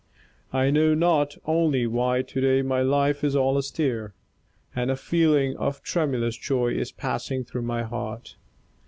I 0.51 0.71
know 0.71 0.95
not 0.95 1.37
only 1.45 1.85
why 1.85 2.23
today 2.23 2.63
my 2.63 2.81
life 2.81 3.23
is 3.23 3.35
all 3.35 3.55
astir, 3.55 4.15
and 4.75 4.89
a 4.89 4.95
feeling 4.95 5.55
of 5.57 5.83
tremulous 5.83 6.35
joy 6.35 6.73
is 6.73 6.91
passing 6.91 7.43
through 7.43 7.61
my 7.61 7.83
heart. 7.83 8.35